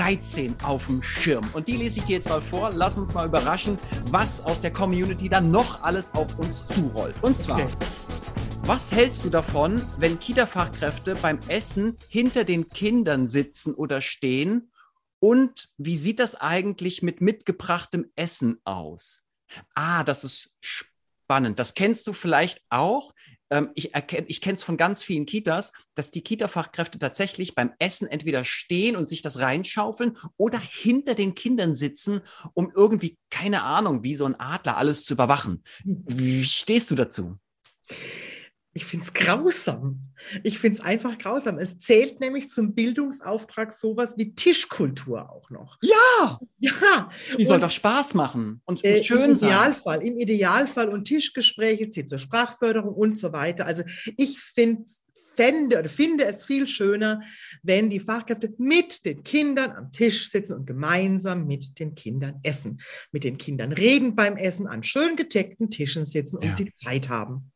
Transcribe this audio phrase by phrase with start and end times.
[0.00, 1.46] Frage 13 auf dem Schirm.
[1.52, 2.72] Und die lese ich dir jetzt mal vor.
[2.74, 7.14] Lass uns mal überraschen, was aus der Community dann noch alles auf uns zurollt.
[7.22, 7.60] Und zwar.
[7.60, 7.68] Okay.
[8.62, 14.72] Was hältst du davon, wenn Kita-Fachkräfte beim Essen hinter den Kindern sitzen oder stehen?
[15.18, 19.24] Und wie sieht das eigentlich mit mitgebrachtem Essen aus?
[19.74, 21.58] Ah, das ist spannend.
[21.58, 23.12] Das kennst du vielleicht auch
[23.50, 23.92] ähm, ich,
[24.26, 28.96] ich kenne es von ganz vielen Kitas, dass die Kita-Fachkräfte tatsächlich beim Essen entweder stehen
[28.96, 32.22] und sich das reinschaufeln oder hinter den Kindern sitzen,
[32.54, 35.64] um irgendwie, keine Ahnung, wie so ein Adler alles zu überwachen.
[35.84, 37.38] Wie stehst du dazu?
[38.72, 40.12] Ich finde es grausam.
[40.44, 41.58] Ich finde es einfach grausam.
[41.58, 45.78] Es zählt nämlich zum Bildungsauftrag sowas wie Tischkultur auch noch.
[45.82, 46.38] Ja!
[46.58, 47.10] Ja!
[47.36, 50.06] Die soll doch Spaß machen und äh, schön im Idealfall, sein.
[50.06, 53.66] Im Idealfall und Tischgespräche zählt zur Sprachförderung und so weiter.
[53.66, 53.82] Also
[54.16, 54.84] ich finde
[55.40, 57.22] fände oder finde es viel schöner,
[57.62, 62.80] wenn die Fachkräfte mit den Kindern am Tisch sitzen und gemeinsam mit den Kindern essen.
[63.10, 66.54] Mit den Kindern reden beim Essen, an schön gedeckten Tischen sitzen und ja.
[66.54, 67.52] sie Zeit haben.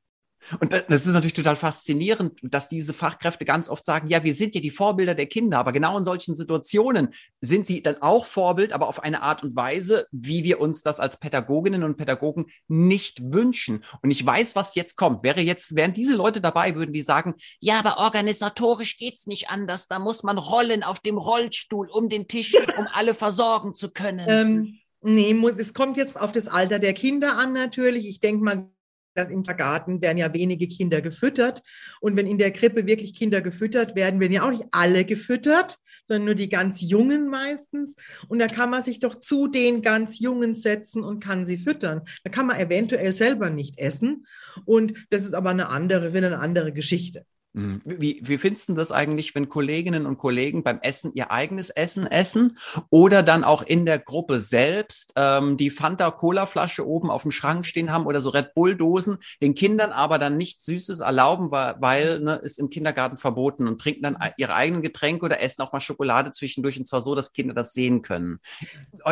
[0.61, 4.55] Und das ist natürlich total faszinierend, dass diese Fachkräfte ganz oft sagen, ja, wir sind
[4.55, 7.09] ja die Vorbilder der Kinder, aber genau in solchen Situationen
[7.41, 11.01] sind sie dann auch Vorbild, aber auf eine Art und Weise, wie wir uns das
[11.01, 13.85] als Pädagoginnen und Pädagogen nicht wünschen.
[14.03, 15.23] Und ich weiß, was jetzt kommt.
[15.25, 19.89] Wäre jetzt, wären diese Leute dabei, würden die sagen, ja, aber organisatorisch geht's nicht anders.
[19.89, 24.27] Da muss man rollen auf dem Rollstuhl um den Tisch, um alle versorgen zu können.
[24.29, 24.79] Ähm.
[25.07, 28.09] Nee, es kommt jetzt auf das Alter der Kinder an natürlich.
[28.09, 28.71] Ich denke mal,
[29.15, 31.63] dass im Garten werden ja wenige Kinder gefüttert.
[32.01, 35.79] Und wenn in der Krippe wirklich Kinder gefüttert werden, werden ja auch nicht alle gefüttert,
[36.05, 37.95] sondern nur die ganz Jungen meistens.
[38.29, 42.03] Und da kann man sich doch zu den ganz Jungen setzen und kann sie füttern.
[42.25, 44.27] Da kann man eventuell selber nicht essen.
[44.65, 47.25] Und das ist aber eine andere, wieder eine andere Geschichte.
[47.55, 47.83] Mhm.
[47.85, 52.05] Wie, wie findest du das eigentlich, wenn Kolleginnen und Kollegen beim Essen ihr eigenes Essen
[52.05, 52.59] essen
[52.91, 57.93] oder dann auch in der Gruppe selbst ähm, die Fanta-Cola-Flasche oben auf dem Schrank stehen
[57.93, 62.35] haben oder so Red Bull-Dosen, den Kindern aber dann nichts Süßes erlauben, weil, weil ne,
[62.43, 66.33] ist im Kindergarten verboten und trinken dann ihre eigenen Getränke oder essen auch mal Schokolade
[66.33, 68.41] zwischendurch und zwar so, dass Kinder das sehen können.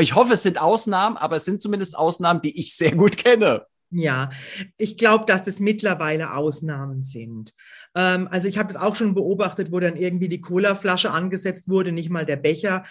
[0.00, 3.66] Ich hoffe, es sind Ausnahmen, aber es sind zumindest Ausnahmen, die ich sehr gut kenne.
[3.94, 4.30] Ja,
[4.78, 7.52] ich glaube, dass das mittlerweile Ausnahmen sind.
[7.94, 11.92] Ähm, also ich habe es auch schon beobachtet, wo dann irgendwie die Colaflasche angesetzt wurde,
[11.92, 12.84] nicht mal der Becher.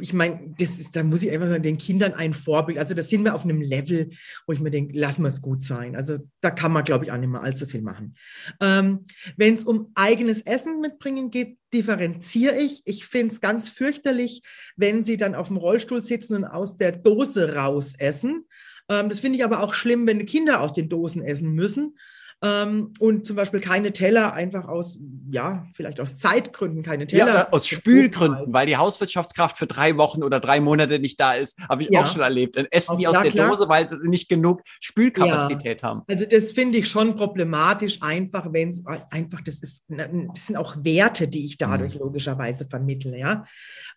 [0.00, 2.78] Ich meine, das ist, da muss ich einfach sagen, den Kindern ein Vorbild.
[2.78, 4.10] Also da sind wir auf einem Level,
[4.46, 5.96] wo ich mir denke, lassen wir es gut sein.
[5.96, 8.14] Also da kann man, glaube ich, auch nicht mehr allzu viel machen.
[8.60, 9.06] Ähm,
[9.38, 12.82] Wenn es um eigenes Essen mitbringen geht, differenziere ich.
[12.84, 14.42] Ich finde es ganz fürchterlich,
[14.76, 18.44] wenn sie dann auf dem Rollstuhl sitzen und aus der Dose raus essen.
[18.88, 21.96] Ähm, das finde ich aber auch schlimm, wenn Kinder aus den Dosen essen müssen.
[22.44, 24.98] Ähm, und zum Beispiel keine Teller einfach aus,
[25.30, 27.26] ja, vielleicht aus Zeitgründen keine Teller.
[27.26, 31.58] Ja, aus Spülgründen, weil die Hauswirtschaftskraft für drei Wochen oder drei Monate nicht da ist,
[31.70, 32.02] habe ich ja.
[32.02, 32.56] auch schon erlebt.
[32.56, 33.50] Dann essen die aus ja, der klar.
[33.50, 36.02] Dose, weil sie nicht genug Spülkapazität haben.
[36.06, 40.76] Also das finde ich schon problematisch, einfach, wenn es einfach, das ist, das sind auch
[40.84, 42.00] Werte, die ich dadurch mhm.
[42.00, 43.44] logischerweise vermittle, ja.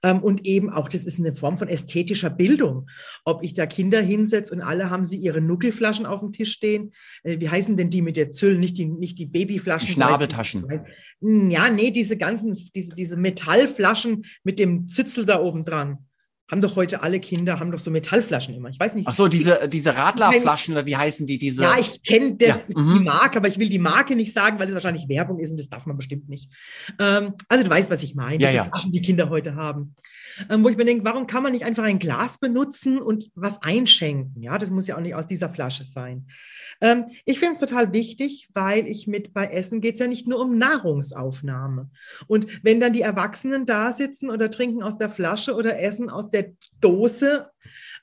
[0.04, 2.88] Ähm, und eben auch, das ist eine Form von ästhetischer Bildung.
[3.26, 6.92] Ob ich da Kinder hinsetze und alle haben sie ihre Nuckelflaschen auf dem Tisch stehen.
[7.24, 8.58] Äh, wie heißen denn die mit der Züll?
[8.58, 9.88] Nicht die, nicht die Babyflaschen.
[9.88, 10.66] Die Schnabeltaschen.
[11.22, 16.00] Hm, ja, nee, diese ganzen, diese, diese Metallflaschen mit dem Zitzel da oben dran
[16.50, 18.70] haben doch heute alle Kinder, haben doch so Metallflaschen immer.
[18.70, 19.06] Ich weiß nicht.
[19.08, 21.38] Ach so, diese, diese Radlerflaschen, oder wie heißen die?
[21.38, 21.64] Diese?
[21.64, 22.60] Ja, ich kenne ja.
[22.68, 23.04] die mhm.
[23.04, 25.68] Marke, aber ich will die Marke nicht sagen, weil es wahrscheinlich Werbung ist und das
[25.68, 26.50] darf man bestimmt nicht.
[27.00, 28.42] Ähm, also du weißt, was ich meine.
[28.42, 28.64] Ja, ja.
[28.64, 29.96] Flaschen, die Kinder heute haben.
[30.50, 33.62] Ähm, wo ich mir denke, warum kann man nicht einfach ein Glas benutzen und was
[33.62, 34.42] einschenken?
[34.42, 36.28] Ja, das muss ja auch nicht aus dieser Flasche sein.
[36.82, 40.28] Ähm, ich finde es total wichtig, weil ich mit bei Essen geht es ja nicht
[40.28, 41.90] nur um Nahrungsaufnahme.
[42.28, 46.30] Und wenn dann die Erwachsenen da sitzen oder trinken aus der Flasche oder essen aus
[46.30, 47.50] der Dose,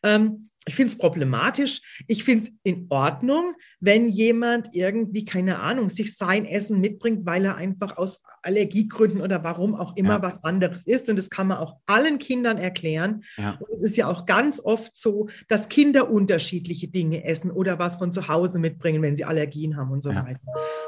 [0.02, 1.82] ähm, ich finde es problematisch.
[2.08, 7.44] Ich finde es in Ordnung, wenn jemand irgendwie, keine Ahnung, sich sein Essen mitbringt, weil
[7.44, 10.22] er einfach aus Allergiegründen oder warum auch immer ja.
[10.22, 11.08] was anderes ist.
[11.08, 13.24] Und das kann man auch allen Kindern erklären.
[13.36, 13.58] Ja.
[13.60, 17.96] Und es ist ja auch ganz oft so, dass Kinder unterschiedliche Dinge essen oder was
[17.96, 20.24] von zu Hause mitbringen, wenn sie Allergien haben und so ja.
[20.24, 20.40] weiter.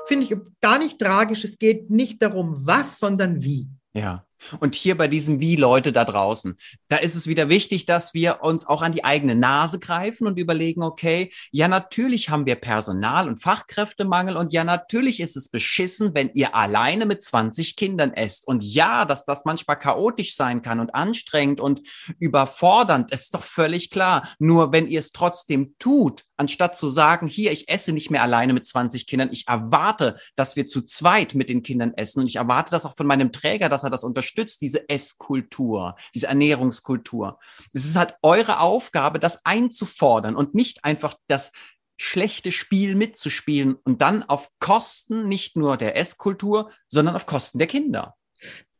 [0.06, 1.44] Finde ich gar nicht tragisch.
[1.44, 3.68] Es geht nicht darum, was, sondern wie.
[3.94, 4.25] Ja.
[4.60, 6.56] Und hier bei diesem Wie Leute da draußen,
[6.88, 10.38] da ist es wieder wichtig, dass wir uns auch an die eigene Nase greifen und
[10.38, 16.14] überlegen, okay, ja, natürlich haben wir Personal- und Fachkräftemangel und ja, natürlich ist es beschissen,
[16.14, 18.46] wenn ihr alleine mit 20 Kindern esst.
[18.46, 21.82] Und ja, dass das manchmal chaotisch sein kann und anstrengend und
[22.18, 24.28] überfordernd, ist doch völlig klar.
[24.38, 28.52] Nur wenn ihr es trotzdem tut, anstatt zu sagen, hier, ich esse nicht mehr alleine
[28.52, 32.36] mit 20 Kindern, ich erwarte, dass wir zu zweit mit den Kindern essen und ich
[32.36, 37.38] erwarte das auch von meinem Träger, dass er das unterstützt, diese Esskultur, diese Ernährungskultur.
[37.72, 41.52] Es ist halt eure Aufgabe, das einzufordern und nicht einfach das
[41.98, 47.66] schlechte Spiel mitzuspielen und dann auf Kosten nicht nur der Esskultur, sondern auf Kosten der
[47.66, 48.14] Kinder.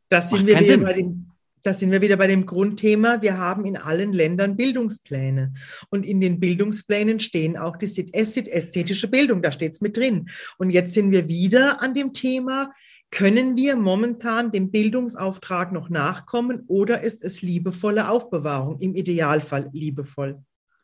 [0.09, 1.31] Das sind, wir bei dem,
[1.67, 3.21] das sind wir wieder bei dem Grundthema.
[3.21, 5.53] Wir haben in allen Ländern Bildungspläne.
[5.89, 10.29] Und in den Bildungsplänen stehen auch die ästhetische Bildung, da steht es mit drin.
[10.57, 12.71] Und jetzt sind wir wieder an dem Thema,
[13.11, 20.41] können wir momentan dem Bildungsauftrag noch nachkommen oder ist es liebevolle Aufbewahrung, im Idealfall liebevoll?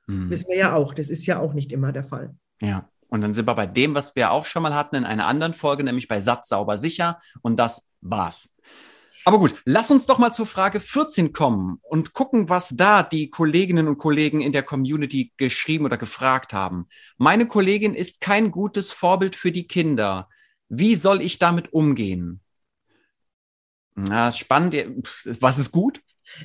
[0.08, 0.30] Mhm.
[0.30, 2.36] Wissen wir ja auch, das ist ja auch nicht immer der Fall.
[2.62, 2.90] Ja.
[3.08, 5.54] Und dann sind wir bei dem, was wir auch schon mal hatten in einer anderen
[5.54, 7.20] Folge, nämlich bei Satz sauber sicher.
[7.42, 8.53] Und das war's.
[9.26, 13.30] Aber gut, lass uns doch mal zur Frage 14 kommen und gucken, was da die
[13.30, 16.88] Kolleginnen und Kollegen in der Community geschrieben oder gefragt haben.
[17.18, 20.28] Meine Kollegin ist kein gutes Vorbild für die Kinder.
[20.68, 22.42] Wie soll ich damit umgehen?
[23.96, 25.08] Na, spannend.
[25.40, 26.02] Was ist gut?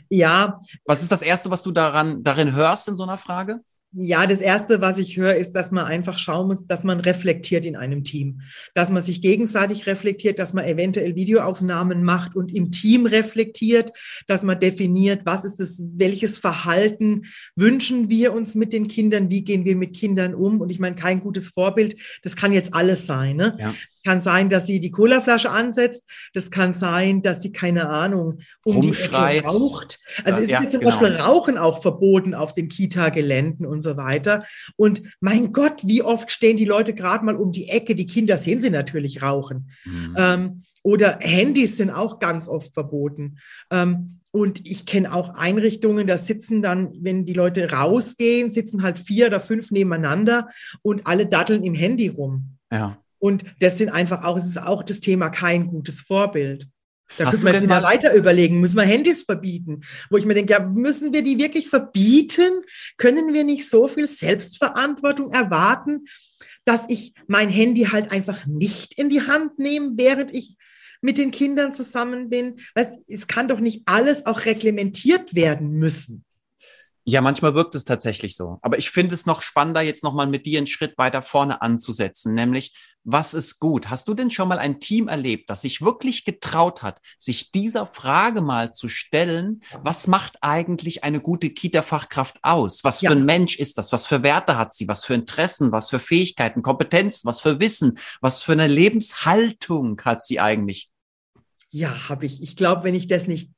[0.09, 0.59] Ja.
[0.85, 3.61] Was ist das Erste, was du daran, darin hörst in so einer Frage?
[3.93, 7.65] Ja, das Erste, was ich höre, ist, dass man einfach schauen muss, dass man reflektiert
[7.65, 8.43] in einem Team.
[8.75, 13.93] Dass man sich gegenseitig reflektiert, dass man eventuell Videoaufnahmen macht und im Team reflektiert,
[14.27, 17.25] dass man definiert, was ist das, welches Verhalten
[17.57, 20.61] wünschen wir uns mit den Kindern, wie gehen wir mit Kindern um.
[20.61, 23.37] Und ich meine, kein gutes Vorbild, das kann jetzt alles sein.
[23.37, 23.57] Ne?
[23.59, 23.75] Ja
[24.09, 26.03] kann sein, dass sie die Colaflasche ansetzt.
[26.33, 29.33] Das kann sein, dass sie, keine Ahnung, um Rumschreit.
[29.35, 29.99] die Ecke raucht.
[30.25, 30.93] Also ist ja, jetzt zum genau.
[30.93, 34.45] Beispiel Rauchen auch verboten auf den Kita-Geländen und so weiter.
[34.77, 37.95] Und mein Gott, wie oft stehen die Leute gerade mal um die Ecke?
[37.95, 39.73] Die Kinder sehen sie natürlich rauchen.
[39.85, 40.15] Mhm.
[40.17, 43.37] Ähm, oder Handys sind auch ganz oft verboten.
[43.71, 48.99] Ähm, und ich kenne auch Einrichtungen, da sitzen dann, wenn die Leute rausgehen, sitzen halt
[48.99, 50.49] vier oder fünf nebeneinander
[50.81, 52.57] und alle datteln im Handy rum.
[52.73, 52.97] Ja.
[53.19, 56.69] Und das sind einfach auch, es ist auch das Thema kein gutes Vorbild.
[57.17, 59.81] Da Hast können wir mal weiter überlegen, müssen wir Handys verbieten?
[60.11, 62.63] Wo ich mir denke, ja, müssen wir die wirklich verbieten?
[62.99, 66.05] Können wir nicht so viel Selbstverantwortung erwarten,
[66.65, 70.57] dass ich mein Handy halt einfach nicht in die Hand nehme, während ich
[71.01, 72.57] mit den Kindern zusammen bin?
[72.75, 76.25] Weißt, es kann doch nicht alles auch reglementiert werden müssen.
[77.05, 78.59] Ja, manchmal wirkt es tatsächlich so.
[78.61, 82.35] Aber ich finde es noch spannender, jetzt nochmal mit dir einen Schritt weiter vorne anzusetzen,
[82.35, 82.75] nämlich,
[83.11, 83.89] was ist gut?
[83.89, 87.87] Hast du denn schon mal ein Team erlebt, das sich wirklich getraut hat, sich dieser
[87.87, 92.85] Frage mal zu stellen, was macht eigentlich eine gute Kita-Fachkraft aus?
[92.85, 93.11] Was ja.
[93.11, 93.93] für ein Mensch ist das?
[93.93, 94.89] Was für Werte hat sie?
[94.89, 95.73] Was für Interessen?
[95.73, 97.27] Was für Fähigkeiten, Kompetenzen?
[97.27, 97.99] Was für Wissen?
[98.21, 100.91] Was für eine Lebenshaltung hat sie eigentlich?
[101.71, 102.43] Ja, habe ich.
[102.43, 103.51] Ich glaube, wenn ich das nicht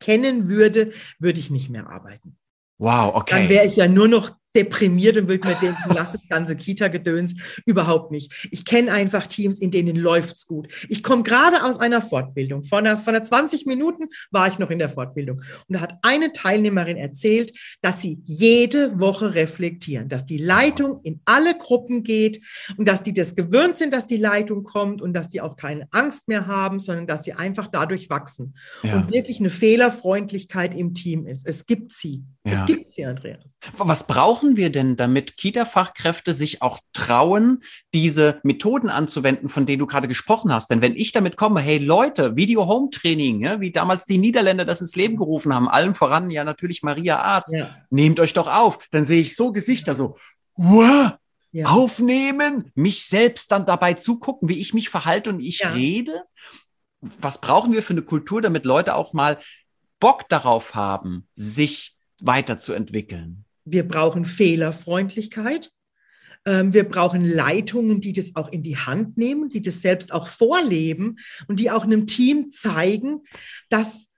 [0.00, 2.38] kennen würde, würde ich nicht mehr arbeiten.
[2.78, 3.40] Wow, okay.
[3.40, 7.34] Dann wäre ich ja nur noch deprimiert und würde mir denken, lass das ganze Kita-Gedöns
[7.66, 8.48] überhaupt nicht.
[8.50, 10.68] Ich kenne einfach Teams, in denen läuft's gut.
[10.88, 12.62] Ich komme gerade aus einer Fortbildung.
[12.62, 15.38] Vor einer, vor einer 20 Minuten war ich noch in der Fortbildung.
[15.38, 17.52] Und da hat eine Teilnehmerin erzählt,
[17.82, 22.40] dass sie jede Woche reflektieren, dass die Leitung in alle Gruppen geht
[22.76, 25.88] und dass die das gewöhnt sind, dass die Leitung kommt und dass die auch keine
[25.90, 28.54] Angst mehr haben, sondern dass sie einfach dadurch wachsen.
[28.82, 28.96] Ja.
[28.96, 31.46] Und wirklich eine Fehlerfreundlichkeit im Team ist.
[31.46, 32.24] Es gibt sie.
[32.46, 32.52] Ja.
[32.52, 33.58] Es gibt sie, Andreas.
[33.78, 37.62] Was brauchen brauchen wir denn, damit Kita-Fachkräfte sich auch trauen,
[37.94, 40.70] diese Methoden anzuwenden, von denen du gerade gesprochen hast?
[40.70, 44.96] Denn wenn ich damit komme, hey Leute, Video-Home-Training, ja, wie damals die Niederländer das ins
[44.96, 47.70] Leben gerufen haben, allen voran ja natürlich Maria Arzt, ja.
[47.88, 50.18] nehmt euch doch auf, dann sehe ich so Gesichter so,
[50.56, 51.12] wow,
[51.52, 51.66] ja.
[51.66, 55.70] aufnehmen, mich selbst dann dabei zugucken, wie ich mich verhalte und ich ja.
[55.70, 56.24] rede.
[57.00, 59.38] Was brauchen wir für eine Kultur, damit Leute auch mal
[60.00, 63.44] Bock darauf haben, sich weiterzuentwickeln?
[63.64, 65.70] Wir brauchen Fehlerfreundlichkeit.
[66.46, 70.28] Ähm, wir brauchen Leitungen, die das auch in die Hand nehmen, die das selbst auch
[70.28, 71.16] vorleben
[71.48, 73.22] und die auch einem Team zeigen,
[73.70, 74.08] dass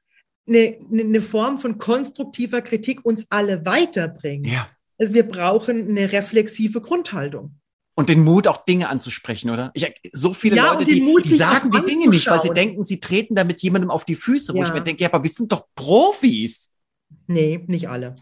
[0.48, 4.46] eine, eine Form von konstruktiver Kritik uns alle weiterbringt.
[4.46, 4.68] Ja.
[4.98, 7.60] Also wir brauchen eine reflexive Grundhaltung.
[7.94, 9.70] Und den Mut, auch Dinge anzusprechen, oder?
[9.72, 12.82] Ich, so viele ja, Leute, die, Mut, die sagen die Dinge nicht, weil sie denken,
[12.82, 14.64] sie treten damit jemandem auf die Füße, wo ja.
[14.66, 16.74] ich mir denke, ja, aber wir sind doch Profis.
[17.26, 18.16] Nee, nicht alle.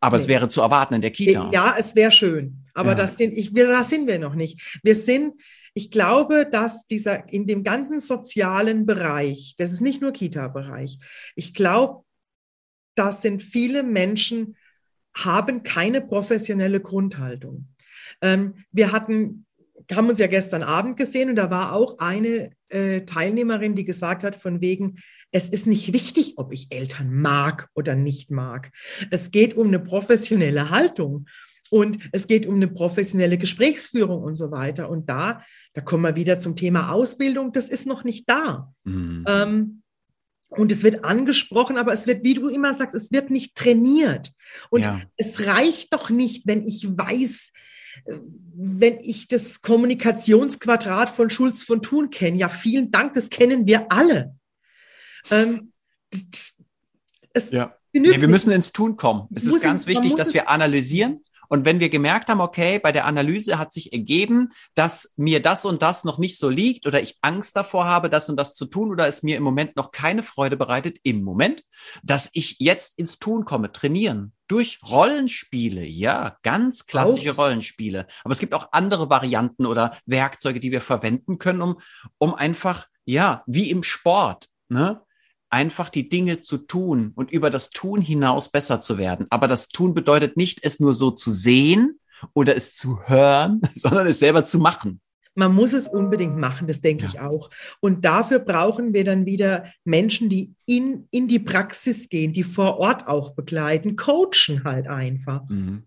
[0.00, 0.22] Aber nee.
[0.22, 1.50] es wäre zu erwarten in der Kita.
[1.52, 2.64] Ja, es wäre schön.
[2.74, 2.96] Aber ja.
[2.96, 4.80] das sind, ich, wir, das sind wir noch nicht.
[4.82, 5.34] Wir sind,
[5.74, 10.98] ich glaube, dass dieser in dem ganzen sozialen Bereich, das ist nicht nur Kita-Bereich,
[11.34, 12.04] ich glaube,
[12.94, 14.56] das sind viele Menschen,
[15.14, 17.68] haben keine professionelle Grundhaltung.
[18.20, 19.46] Ähm, wir hatten,
[19.92, 24.22] haben uns ja gestern Abend gesehen und da war auch eine äh, Teilnehmerin, die gesagt
[24.22, 24.98] hat, von wegen,
[25.30, 28.72] es ist nicht wichtig, ob ich Eltern mag oder nicht mag.
[29.10, 31.26] Es geht um eine professionelle Haltung.
[31.70, 34.88] und es geht um eine professionelle Gesprächsführung und so weiter.
[34.88, 35.42] Und da,
[35.74, 37.52] da kommen wir wieder zum Thema Ausbildung.
[37.52, 38.72] Das ist noch nicht da.
[38.84, 39.24] Mhm.
[39.28, 39.82] Ähm,
[40.48, 44.32] und es wird angesprochen, aber es wird, wie du immer sagst, es wird nicht trainiert.
[44.70, 45.02] Und ja.
[45.16, 47.52] es reicht doch nicht, wenn ich weiß,
[48.06, 48.18] äh,
[48.54, 52.38] wenn ich das Kommunikationsquadrat von Schulz von Thun kenne.
[52.38, 54.34] Ja, vielen Dank, das kennen wir alle.
[55.30, 55.72] Ähm,
[57.50, 57.74] ja.
[57.92, 59.28] Nee, wir müssen ins Tun kommen.
[59.34, 63.06] Es ist ganz wichtig, dass wir analysieren und wenn wir gemerkt haben, okay, bei der
[63.06, 67.16] Analyse hat sich ergeben, dass mir das und das noch nicht so liegt oder ich
[67.22, 70.22] Angst davor habe, das und das zu tun oder es mir im Moment noch keine
[70.22, 71.64] Freude bereitet, im Moment,
[72.02, 74.32] dass ich jetzt ins Tun komme, trainieren.
[74.46, 77.38] Durch Rollenspiele, ja, ganz klassische auch.
[77.38, 78.06] Rollenspiele.
[78.24, 81.80] Aber es gibt auch andere Varianten oder Werkzeuge, die wir verwenden können, um,
[82.18, 85.02] um einfach, ja, wie im Sport, ne?
[85.50, 89.26] Einfach die Dinge zu tun und über das Tun hinaus besser zu werden.
[89.30, 91.98] Aber das Tun bedeutet nicht, es nur so zu sehen
[92.34, 95.00] oder es zu hören, sondern es selber zu machen.
[95.34, 97.10] Man muss es unbedingt machen, das denke ja.
[97.10, 97.50] ich auch.
[97.78, 102.78] Und dafür brauchen wir dann wieder Menschen, die in, in die Praxis gehen, die vor
[102.78, 105.48] Ort auch begleiten, coachen halt einfach.
[105.48, 105.84] Mhm.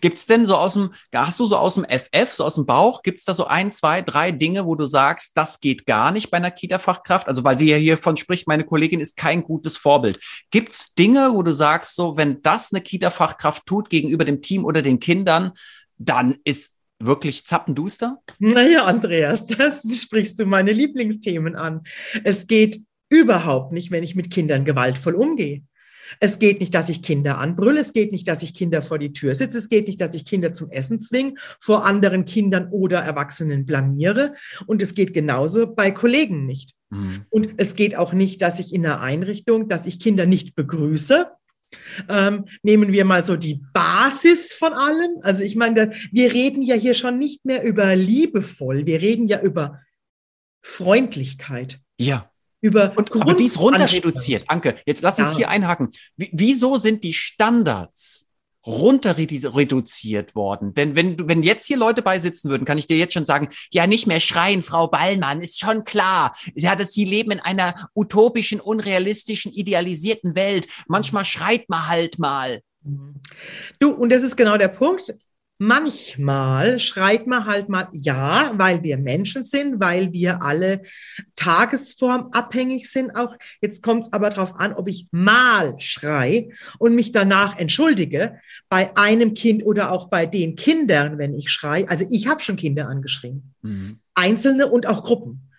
[0.00, 3.02] Gibt's denn so aus dem, hast du so aus dem FF, so aus dem Bauch,
[3.02, 6.36] gibt's da so ein, zwei, drei Dinge, wo du sagst, das geht gar nicht bei
[6.36, 7.28] einer Kita-Fachkraft?
[7.28, 10.20] Also, weil sie ja hiervon spricht, meine Kollegin ist kein gutes Vorbild.
[10.50, 14.82] Gibt's Dinge, wo du sagst, so, wenn das eine Kita-Fachkraft tut gegenüber dem Team oder
[14.82, 15.52] den Kindern,
[15.98, 18.18] dann ist wirklich zappenduster?
[18.38, 21.82] Naja, Andreas, das sprichst du meine Lieblingsthemen an.
[22.24, 25.62] Es geht überhaupt nicht, wenn ich mit Kindern gewaltvoll umgehe.
[26.18, 27.80] Es geht nicht, dass ich Kinder anbrülle.
[27.80, 29.58] Es geht nicht, dass ich Kinder vor die Tür sitze.
[29.58, 34.34] Es geht nicht, dass ich Kinder zum Essen zwinge, vor anderen Kindern oder Erwachsenen blamiere.
[34.66, 36.74] Und es geht genauso bei Kollegen nicht.
[36.90, 37.24] Mhm.
[37.30, 41.26] Und es geht auch nicht, dass ich in einer Einrichtung, dass ich Kinder nicht begrüße.
[42.08, 45.20] Ähm, nehmen wir mal so die Basis von allem.
[45.22, 48.86] Also ich meine, wir reden ja hier schon nicht mehr über liebevoll.
[48.86, 49.80] Wir reden ja über
[50.62, 51.78] Freundlichkeit.
[51.96, 54.44] Ja über und, aber die ist runter reduziert.
[54.48, 55.90] Anke, jetzt lass uns hier einhaken.
[56.16, 58.26] Wie, wieso sind die Standards
[58.66, 60.74] runter reduziert worden?
[60.74, 63.48] Denn wenn du, wenn jetzt hier Leute beisitzen würden, kann ich dir jetzt schon sagen,
[63.70, 66.36] ja, nicht mehr schreien, Frau Ballmann, ist schon klar.
[66.54, 70.68] Ja, dass sie leben in einer utopischen, unrealistischen, idealisierten Welt.
[70.86, 72.60] Manchmal schreit man halt mal.
[73.78, 75.14] Du, und das ist genau der Punkt.
[75.62, 80.80] Manchmal schreit man halt mal ja, weil wir Menschen sind, weil wir alle
[81.36, 83.14] tagesformabhängig sind.
[83.14, 86.48] Auch jetzt kommt es aber darauf an, ob ich mal schrei
[86.78, 88.40] und mich danach entschuldige
[88.70, 91.86] bei einem Kind oder auch bei den Kindern, wenn ich schrei.
[91.90, 93.98] Also ich habe schon Kinder angeschrien, mhm.
[94.14, 95.49] einzelne und auch Gruppen.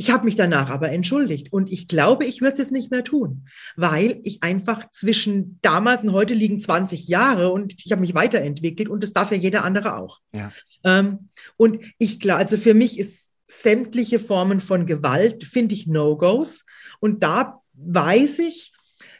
[0.00, 3.02] Ich habe mich danach aber entschuldigt und ich glaube, ich würde es jetzt nicht mehr
[3.02, 8.14] tun, weil ich einfach zwischen damals und heute liegen 20 Jahre und ich habe mich
[8.14, 10.20] weiterentwickelt und das darf ja jeder andere auch.
[10.32, 10.52] Ja.
[10.84, 16.64] Ähm, und ich glaube, also für mich ist sämtliche Formen von Gewalt, finde ich No-Gos
[17.00, 18.72] und da weiß ich,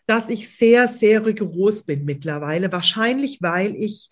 [0.07, 4.11] dass ich sehr, sehr rigoros bin mittlerweile, wahrscheinlich weil ich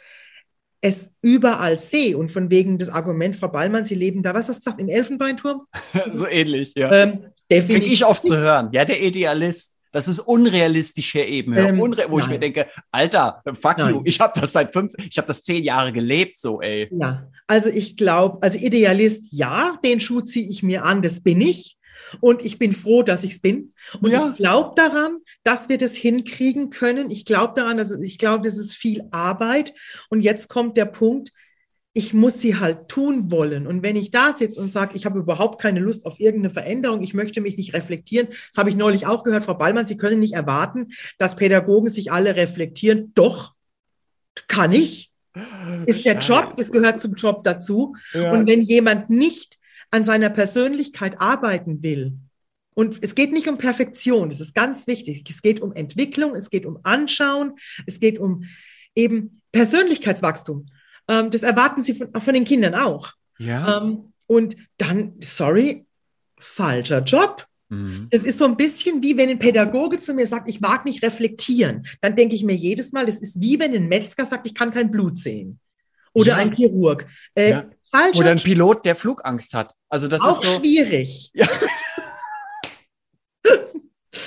[0.86, 4.58] es überall sehe und von wegen das Argument, Frau Ballmann, Sie leben da, was hast
[4.58, 5.62] du gesagt, im Elfenbeinturm?
[6.12, 6.90] so ähnlich, ja.
[6.92, 7.92] Ähm, definitiv.
[7.92, 8.70] ich oft zu hören.
[8.72, 9.72] Ja, der Idealist.
[9.92, 12.26] Das ist unrealistische Ebene, ähm, Unre wo nein.
[12.26, 13.94] ich mir denke, Alter, fuck nein.
[13.94, 16.90] you, ich habe das seit fünf, ich habe das zehn Jahre gelebt, so ey.
[16.90, 21.40] Ja, also ich glaube, also Idealist, ja, den Schuh ziehe ich mir an, das bin
[21.40, 21.75] ich.
[22.20, 23.72] Und ich bin froh, dass ich es bin.
[24.00, 24.30] Und ja.
[24.30, 27.10] ich glaube daran, dass wir das hinkriegen können.
[27.10, 29.74] Ich glaube daran, dass ich glaube, das ist viel Arbeit.
[30.08, 31.32] Und jetzt kommt der Punkt,
[31.96, 33.66] ich muss sie halt tun wollen.
[33.66, 37.02] Und wenn ich da sitze und sage, ich habe überhaupt keine Lust auf irgendeine Veränderung,
[37.02, 40.20] ich möchte mich nicht reflektieren, das habe ich neulich auch gehört, Frau Ballmann, Sie können
[40.20, 40.88] nicht erwarten,
[41.18, 43.12] dass Pädagogen sich alle reflektieren.
[43.14, 43.54] Doch,
[44.46, 45.10] kann ich.
[45.86, 47.96] Ist der Job, es gehört zum Job dazu.
[48.12, 48.30] Ja.
[48.30, 49.58] Und wenn jemand nicht
[49.90, 52.18] an seiner Persönlichkeit arbeiten will,
[52.78, 55.24] und es geht nicht um Perfektion, das ist ganz wichtig.
[55.30, 57.54] Es geht um Entwicklung, es geht um Anschauen,
[57.86, 58.44] es geht um
[58.94, 60.66] eben Persönlichkeitswachstum.
[61.08, 63.12] Ähm, das erwarten sie von, von, den Kindern auch.
[63.38, 63.78] Ja.
[63.78, 65.86] Ähm, und dann, sorry,
[66.38, 67.46] falscher Job.
[67.70, 68.08] Mhm.
[68.10, 71.02] Das ist so ein bisschen wie wenn ein Pädagoge zu mir sagt, ich mag nicht
[71.02, 71.86] reflektieren.
[72.02, 74.74] Dann denke ich mir jedes Mal, es ist wie wenn ein Metzger sagt, ich kann
[74.74, 75.60] kein Blut sehen.
[76.12, 76.36] Oder ja.
[76.36, 77.06] ein Chirurg.
[77.34, 77.70] Äh, ja.
[77.90, 79.74] Falscher Oder ein Pilot, der Flugangst hat.
[79.88, 81.30] Also das auch ist so schwierig.
[81.34, 81.48] Ja.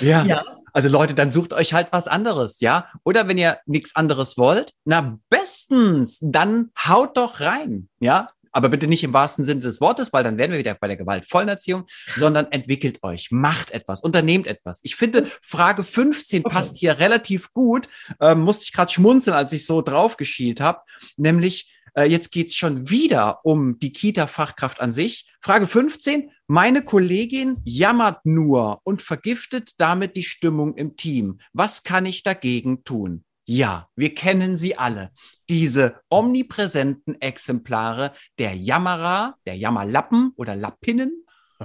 [0.00, 0.24] ja.
[0.24, 0.44] ja.
[0.72, 2.88] Also Leute, dann sucht euch halt was anderes, ja?
[3.04, 8.30] Oder wenn ihr nichts anderes wollt, na bestens, dann haut doch rein, ja?
[8.52, 10.96] Aber bitte nicht im wahrsten Sinne des Wortes, weil dann wären wir wieder bei der
[10.96, 11.84] gewaltvollen Erziehung,
[12.16, 14.80] sondern entwickelt euch, macht etwas, unternehmt etwas.
[14.82, 16.52] Ich finde, Frage 15 okay.
[16.52, 17.88] passt hier relativ gut.
[18.20, 20.80] Ähm, musste ich gerade schmunzeln, als ich so drauf geschielt habe.
[21.16, 25.30] Nämlich, äh, jetzt geht's schon wieder um die Kita-Fachkraft an sich.
[25.40, 26.30] Frage 15.
[26.46, 31.40] Meine Kollegin jammert nur und vergiftet damit die Stimmung im Team.
[31.52, 33.24] Was kann ich dagegen tun?
[33.46, 35.10] Ja, wir kennen sie alle.
[35.48, 41.24] Diese omnipräsenten Exemplare der Jammerer, der Jammerlappen oder Lappinnen,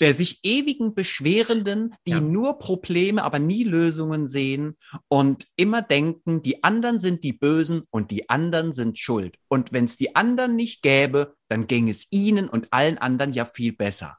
[0.00, 2.20] der sich ewigen Beschwerenden, die ja.
[2.20, 4.76] nur Probleme, aber nie Lösungen sehen
[5.08, 9.36] und immer denken, die anderen sind die Bösen und die anderen sind schuld.
[9.48, 13.44] Und wenn es die anderen nicht gäbe, dann ging es ihnen und allen anderen ja
[13.44, 14.18] viel besser.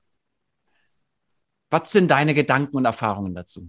[1.69, 3.67] Was sind deine Gedanken und Erfahrungen dazu?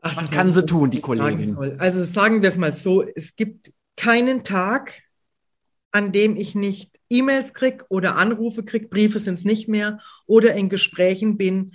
[0.00, 1.56] Ach, Was kann sie tun, die Kollegin?
[1.78, 5.02] Also sagen wir es mal so, es gibt keinen Tag,
[5.90, 10.54] an dem ich nicht E-Mails kriege oder Anrufe kriege, Briefe sind es nicht mehr, oder
[10.54, 11.74] in Gesprächen bin,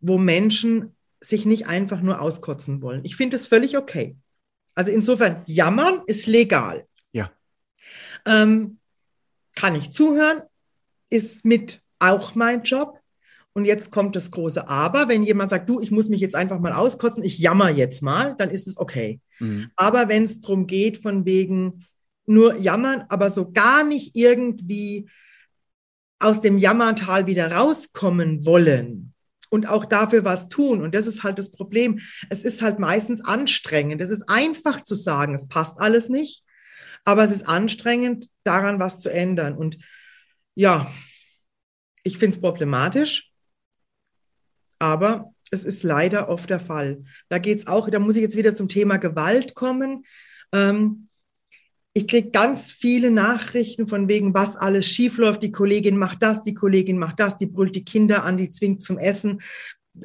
[0.00, 3.04] wo Menschen sich nicht einfach nur auskotzen wollen.
[3.04, 4.16] Ich finde es völlig okay.
[4.74, 6.86] Also insofern, jammern ist legal.
[7.12, 7.30] Ja.
[8.26, 8.78] Ähm,
[9.54, 10.42] kann ich zuhören,
[11.10, 12.98] ist mit auch mein Job.
[13.54, 15.08] Und jetzt kommt das große Aber.
[15.08, 18.34] Wenn jemand sagt, du, ich muss mich jetzt einfach mal auskotzen, ich jammer jetzt mal,
[18.38, 19.20] dann ist es okay.
[19.40, 19.70] Mhm.
[19.76, 21.84] Aber wenn es darum geht, von wegen
[22.26, 25.08] nur jammern, aber so gar nicht irgendwie
[26.18, 29.12] aus dem Jammertal wieder rauskommen wollen
[29.50, 30.82] und auch dafür was tun.
[30.82, 32.00] Und das ist halt das Problem.
[32.30, 34.00] Es ist halt meistens anstrengend.
[34.00, 36.44] Es ist einfach zu sagen, es passt alles nicht,
[37.04, 39.56] aber es ist anstrengend, daran was zu ändern.
[39.56, 39.78] Und
[40.54, 40.90] ja,
[42.04, 43.32] ich finde es problematisch
[44.82, 47.04] aber es ist leider oft der Fall.
[47.28, 50.04] Da geht es auch, da muss ich jetzt wieder zum Thema Gewalt kommen.
[50.52, 51.08] Ähm,
[51.94, 55.42] ich kriege ganz viele Nachrichten von wegen, was alles schiefläuft.
[55.42, 58.82] Die Kollegin macht das, die Kollegin macht das, die brüllt die Kinder an, die zwingt
[58.82, 59.42] zum Essen.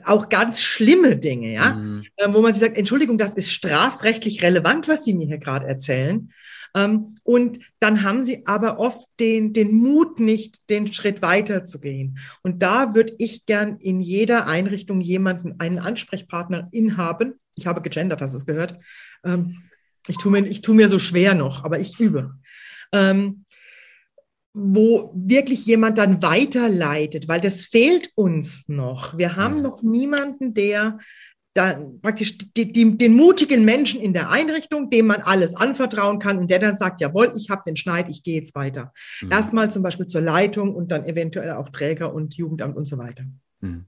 [0.03, 2.03] Auch ganz schlimme Dinge, ja, mhm.
[2.17, 5.65] ähm, wo man sich sagt, Entschuldigung, das ist strafrechtlich relevant, was Sie mir hier gerade
[5.65, 6.29] erzählen.
[6.75, 11.79] Ähm, und dann haben sie aber oft den, den Mut nicht, den Schritt weiter zu
[11.79, 12.19] gehen.
[12.43, 17.39] Und da würde ich gern in jeder Einrichtung jemanden, einen Ansprechpartner inhaben.
[17.55, 18.77] Ich habe gegendert, hast du es gehört?
[19.23, 19.63] Ähm,
[20.07, 22.35] ich tue mir, ich tue mir so schwer noch, aber ich übe.
[22.91, 23.45] Ähm,
[24.53, 29.15] wo wirklich jemand dann weiterleitet, weil das fehlt uns noch.
[29.15, 30.97] Wir haben noch niemanden, der
[31.53, 36.37] dann praktisch die, die, den mutigen Menschen in der Einrichtung, dem man alles anvertrauen kann
[36.37, 38.93] und der dann sagt, jawohl, ich habe den Schneid, ich gehe jetzt weiter.
[39.21, 39.31] Mhm.
[39.31, 43.23] Erstmal zum Beispiel zur Leitung und dann eventuell auch Träger und Jugendamt und so weiter.
[43.61, 43.85] Mhm.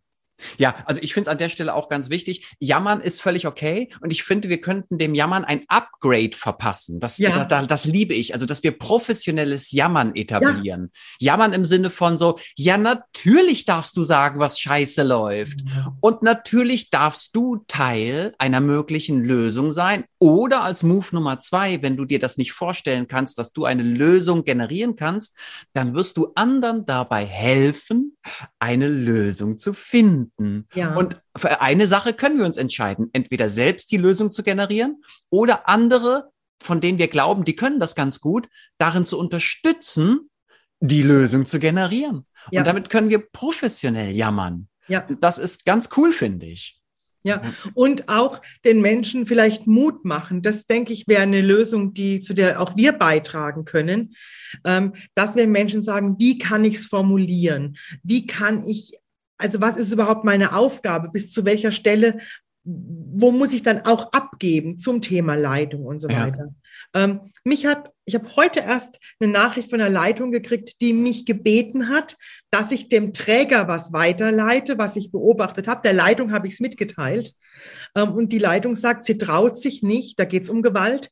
[0.57, 2.47] Ja, also ich finde es an der Stelle auch ganz wichtig.
[2.59, 3.89] Jammern ist völlig okay.
[4.01, 6.99] Und ich finde, wir könnten dem Jammern ein Upgrade verpassen.
[6.99, 7.45] Das, ja.
[7.45, 8.33] das, das liebe ich.
[8.33, 10.91] Also, dass wir professionelles Jammern etablieren.
[11.19, 11.31] Ja.
[11.31, 15.61] Jammern im Sinne von so, ja, natürlich darfst du sagen, was scheiße läuft.
[15.67, 15.95] Ja.
[16.01, 20.05] Und natürlich darfst du Teil einer möglichen Lösung sein.
[20.19, 23.83] Oder als Move Nummer zwei, wenn du dir das nicht vorstellen kannst, dass du eine
[23.83, 25.37] Lösung generieren kannst,
[25.73, 28.17] dann wirst du anderen dabei helfen,
[28.59, 30.67] eine Lösung zu finden finden.
[30.73, 30.95] Ja.
[30.95, 35.67] Und für eine Sache können wir uns entscheiden, entweder selbst die Lösung zu generieren oder
[35.67, 40.29] andere, von denen wir glauben, die können das ganz gut, darin zu unterstützen,
[40.79, 42.25] die Lösung zu generieren.
[42.51, 42.61] Ja.
[42.61, 44.67] Und damit können wir professionell jammern.
[44.87, 45.07] Ja.
[45.19, 46.79] Das ist ganz cool, finde ich.
[47.21, 47.41] Ja,
[47.73, 50.41] und auch den Menschen vielleicht Mut machen.
[50.41, 54.13] Das, denke ich, wäre eine Lösung, die, zu der auch wir beitragen können,
[54.63, 57.77] ähm, dass wir Menschen sagen, wie kann ich es formulieren?
[58.03, 58.93] Wie kann ich
[59.39, 61.09] also was ist überhaupt meine Aufgabe?
[61.09, 62.19] Bis zu welcher Stelle?
[62.63, 66.27] Wo muss ich dann auch abgeben zum Thema Leitung und so ja.
[66.27, 66.53] weiter?
[66.93, 71.25] Ähm, mich hat, ich habe heute erst eine Nachricht von der Leitung gekriegt, die mich
[71.25, 72.17] gebeten hat,
[72.51, 75.81] dass ich dem Träger was weiterleite, was ich beobachtet habe.
[75.83, 77.33] Der Leitung habe ich es mitgeteilt.
[77.95, 81.11] Ähm, und die Leitung sagt, sie traut sich nicht, da geht es um Gewalt,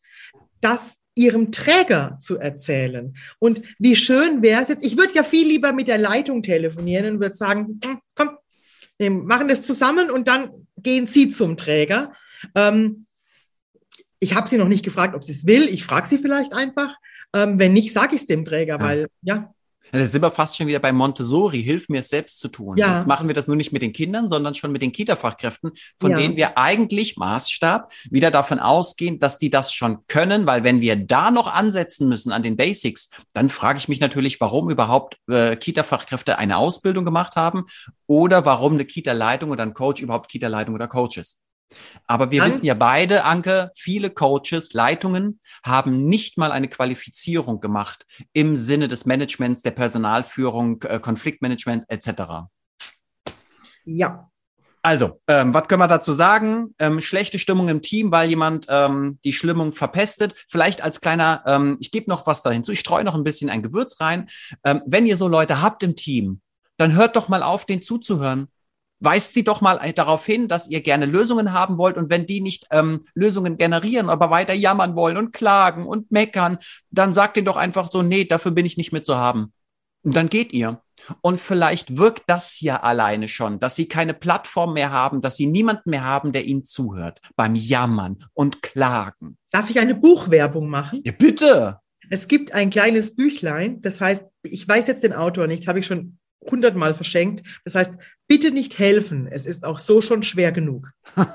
[0.61, 3.15] dass ihrem Träger zu erzählen.
[3.39, 7.15] Und wie schön wäre es jetzt, ich würde ja viel lieber mit der Leitung telefonieren
[7.15, 8.29] und würde sagen, hm, komm,
[8.97, 12.13] wir machen das zusammen und dann gehen Sie zum Träger.
[12.55, 13.05] Ähm,
[14.19, 15.67] ich habe sie noch nicht gefragt, ob sie es will.
[15.69, 16.95] Ich frage sie vielleicht einfach.
[17.33, 19.53] Ähm, wenn nicht, sage ich es dem Träger, weil ja,
[19.91, 22.77] da sind wir fast schon wieder bei Montessori, hilf mir es selbst zu tun.
[22.77, 22.97] Ja.
[22.97, 26.11] Jetzt machen wir das nur nicht mit den Kindern, sondern schon mit den Kita-Fachkräften, von
[26.11, 26.17] ja.
[26.17, 30.95] denen wir eigentlich Maßstab wieder davon ausgehen, dass die das schon können, weil wenn wir
[30.95, 35.55] da noch ansetzen müssen an den Basics, dann frage ich mich natürlich, warum überhaupt äh,
[35.55, 37.65] Kita-Fachkräfte eine Ausbildung gemacht haben
[38.05, 41.39] oder warum eine Kita-Leitung oder ein Coach überhaupt Kita-Leitung oder Coach ist.
[42.05, 47.59] Aber wir Ganz- wissen ja beide, Anke, viele Coaches, Leitungen haben nicht mal eine Qualifizierung
[47.59, 52.47] gemacht im Sinne des Managements, der Personalführung, äh, Konfliktmanagement etc.
[53.85, 54.29] Ja,
[54.83, 56.73] Also, ähm, was können wir dazu sagen?
[56.79, 60.33] Ähm, schlechte Stimmung im Team, weil jemand ähm, die Stimmung verpestet.
[60.47, 63.49] Vielleicht als kleiner, ähm, ich gebe noch was da hinzu, ich streue noch ein bisschen
[63.49, 64.29] ein Gewürz rein.
[64.63, 66.39] Ähm, wenn ihr so Leute habt im Team,
[66.77, 68.47] dann hört doch mal auf, denen zuzuhören.
[68.99, 72.41] Weist sie doch mal darauf hin, dass ihr gerne Lösungen haben wollt und wenn die
[72.41, 76.57] nicht ähm, Lösungen generieren, aber weiter jammern wollen und klagen und meckern,
[76.89, 79.53] dann sagt ihnen doch einfach so, nee, dafür bin ich nicht mit zu haben.
[80.03, 80.81] Und dann geht ihr.
[81.21, 85.45] Und vielleicht wirkt das ja alleine schon, dass sie keine Plattform mehr haben, dass sie
[85.45, 89.37] niemanden mehr haben, der ihnen zuhört beim Jammern und Klagen.
[89.51, 91.01] darf ich eine Buchwerbung machen?
[91.03, 91.79] Ja, bitte.
[92.09, 95.85] Es gibt ein kleines Büchlein, das heißt, ich weiß jetzt den Autor nicht, habe ich
[95.85, 96.19] schon
[96.51, 97.61] hundertmal verschenkt.
[97.63, 97.93] Das heißt,
[98.27, 99.27] bitte nicht helfen.
[99.27, 100.91] Es ist auch so schon schwer genug.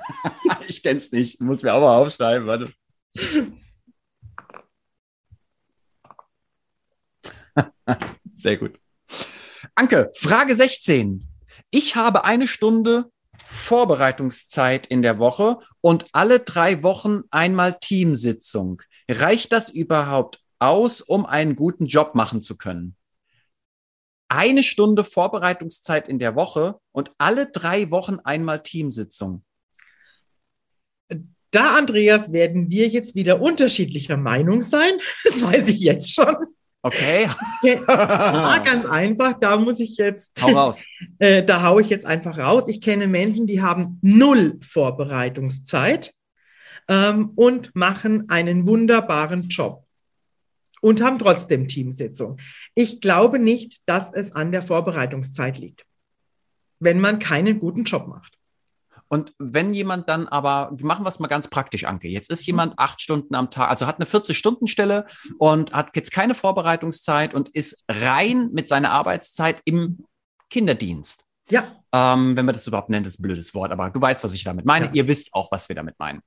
[0.68, 1.40] Ich kenn's nicht.
[1.40, 2.46] Muss mir auch mal aufschreiben.
[2.46, 2.72] Warte.
[8.32, 8.78] Sehr gut.
[9.74, 11.26] Anke, Frage 16.
[11.70, 13.10] Ich habe eine Stunde
[13.46, 18.82] Vorbereitungszeit in der Woche und alle drei Wochen einmal Teamsitzung.
[19.10, 22.96] Reicht das überhaupt aus, um einen guten Job machen zu können?
[24.34, 29.44] Eine Stunde Vorbereitungszeit in der Woche und alle drei Wochen einmal Teamsitzung.
[31.50, 34.92] Da, Andreas, werden wir jetzt wieder unterschiedlicher Meinung sein.
[35.24, 36.34] Das weiß ich jetzt schon.
[36.80, 37.28] Okay.
[37.62, 40.82] Ja, ganz einfach, da muss ich jetzt, Hau raus.
[41.18, 42.68] äh, da haue ich jetzt einfach raus.
[42.68, 46.14] Ich kenne Menschen, die haben null Vorbereitungszeit
[46.88, 49.81] ähm, und machen einen wunderbaren Job
[50.82, 52.38] und haben trotzdem Teamsitzung.
[52.74, 55.86] Ich glaube nicht, dass es an der Vorbereitungszeit liegt,
[56.80, 58.36] wenn man keinen guten Job macht.
[59.08, 62.08] Und wenn jemand dann aber, machen wir es mal ganz praktisch, Anke.
[62.08, 65.06] Jetzt ist jemand acht Stunden am Tag, also hat eine 40-Stunden-Stelle
[65.38, 70.04] und hat jetzt keine Vorbereitungszeit und ist rein mit seiner Arbeitszeit im
[70.50, 71.24] Kinderdienst.
[71.50, 74.32] Ja, Ähm, wenn man das überhaupt nennt, ist ein blödes Wort, aber du weißt, was
[74.32, 74.86] ich damit meine.
[74.86, 74.92] Ja.
[74.94, 76.22] Ihr wisst auch, was wir damit meinen.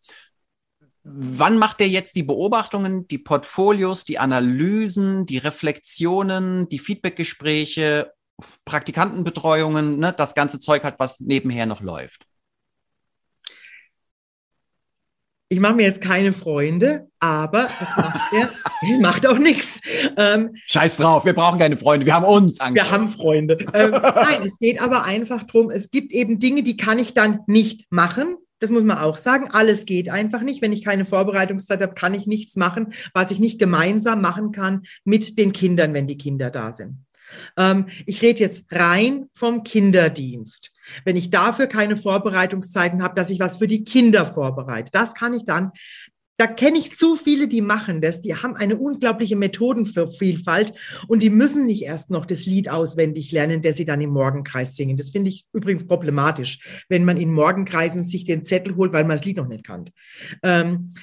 [1.08, 8.12] Wann macht er jetzt die Beobachtungen, die Portfolios, die Analysen, die Reflexionen, die Feedbackgespräche,
[8.66, 12.26] Praktikantenbetreuungen, ne, das ganze Zeug hat, was nebenher noch läuft?
[15.48, 18.50] ich mache mir jetzt keine Freunde, aber das macht er,
[19.00, 19.80] macht auch nichts.
[20.18, 22.82] Ähm, Scheiß drauf, wir brauchen keine Freunde, wir haben uns, Anke.
[22.82, 23.58] Wir haben Freunde.
[23.74, 25.70] Ähm, nein, es geht aber einfach drum.
[25.70, 28.38] es gibt eben Dinge, die kann ich dann nicht machen.
[28.66, 29.48] Das muss man auch sagen.
[29.52, 30.64] Alles geht einfach nicht.
[30.64, 34.88] Wenn ich keine Vorbereitungszeit habe, kann ich nichts machen, was ich nicht gemeinsam machen kann
[35.04, 37.06] mit den Kindern, wenn die Kinder da sind.
[37.58, 40.72] Ähm, ich rede jetzt rein vom Kinderdienst.
[41.04, 45.36] Wenn ich dafür keine Vorbereitungszeiten habe, dass ich was für die Kinder vorbereite, das kann
[45.36, 45.72] ich dann.
[46.38, 48.22] Da kenne ich zu viele, die machen das.
[48.22, 50.74] Die haben eine unglaubliche Methodenvielfalt
[51.08, 54.76] und die müssen nicht erst noch das Lied auswendig lernen, das sie dann im Morgenkreis
[54.76, 54.98] singen.
[54.98, 59.18] Das finde ich übrigens problematisch, wenn man in Morgenkreisen sich den Zettel holt, weil man
[59.18, 59.86] das Lied noch nicht kann.
[60.44, 60.94] Ähm,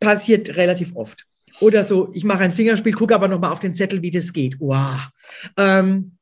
[0.00, 1.26] passiert relativ oft.
[1.60, 4.56] Oder so, ich mache ein Fingerspiel, gucke aber nochmal auf den Zettel, wie das geht.
[4.60, 5.08] Wow.
[5.56, 6.17] Ähm,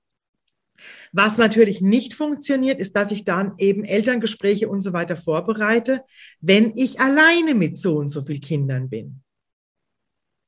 [1.17, 6.05] was natürlich nicht funktioniert, ist, dass ich dann eben Elterngespräche und so weiter vorbereite,
[6.41, 9.23] wenn ich alleine mit so und so vielen Kindern bin.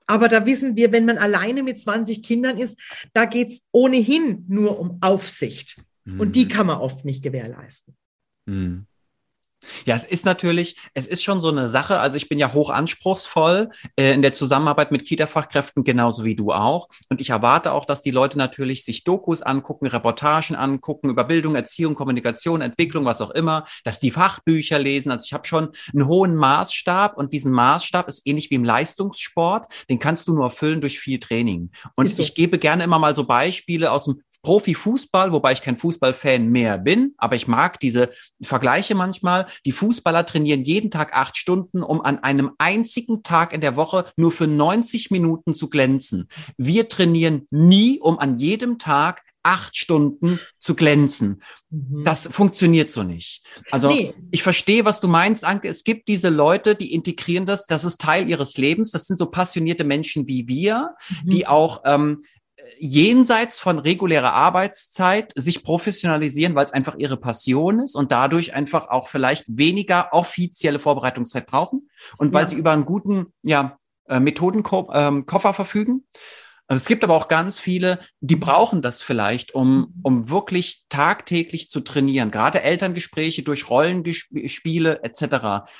[0.07, 2.79] Aber da wissen wir, wenn man alleine mit 20 Kindern ist,
[3.13, 5.79] da geht's ohnehin nur um Aufsicht.
[6.07, 7.95] Und die kann man oft nicht gewährleisten.
[8.47, 8.87] Mhm.
[9.87, 11.99] Ja, es ist natürlich, es ist schon so eine Sache.
[11.99, 16.53] Also ich bin ja hoch anspruchsvoll äh, in der Zusammenarbeit mit Kita-Fachkräften, genauso wie du
[16.53, 16.89] auch.
[17.11, 21.55] Und ich erwarte auch, dass die Leute natürlich sich Dokus angucken, Reportagen angucken über Bildung,
[21.55, 25.11] Erziehung, Kommunikation, Entwicklung, was auch immer, dass die Fachbücher lesen.
[25.11, 29.73] Also ich habe schon einen hohen Maßstab und diesen Maßstab ist ähnlich wie im Leistungssport.
[29.91, 31.71] Den kannst du nur erfüllen durch viel Training.
[31.97, 32.23] Und so.
[32.23, 36.79] ich gebe gerne immer mal so Beispiele aus dem Profifußball, wobei ich kein Fußballfan mehr
[36.79, 38.11] bin, aber ich mag diese
[38.43, 39.47] Vergleiche manchmal.
[39.67, 44.07] Die Fußballer trainieren jeden Tag acht Stunden, um an einem einzigen Tag in der Woche
[44.17, 46.29] nur für 90 Minuten zu glänzen.
[46.57, 51.43] Wir trainieren nie, um an jedem Tag acht Stunden zu glänzen.
[51.71, 52.03] Mhm.
[52.05, 53.45] Das funktioniert so nicht.
[53.71, 54.13] Also Nee.
[54.31, 55.69] ich verstehe, was du meinst, Anke.
[55.69, 57.67] Es gibt diese Leute, die integrieren das.
[57.67, 58.91] Das ist Teil ihres Lebens.
[58.91, 60.91] Das sind so passionierte Menschen wie wir,
[61.25, 61.31] Mhm.
[61.31, 62.23] die auch ähm,
[62.79, 68.89] jenseits von regulärer Arbeitszeit sich professionalisieren, weil es einfach ihre Passion ist und dadurch einfach
[68.89, 72.49] auch vielleicht weniger offizielle Vorbereitungszeit brauchen und weil Ja.
[72.49, 73.79] sie über einen guten ja,
[74.09, 76.07] äh, Methodenkoffer verfügen.
[76.67, 81.71] Also es gibt aber auch ganz viele, die brauchen das vielleicht, um, um wirklich tagtäglich
[81.71, 82.31] zu trainieren.
[82.31, 85.71] Gerade Elterngespräche durch Rollenspiele etc.